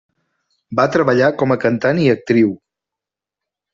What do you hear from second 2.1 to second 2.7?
actriu.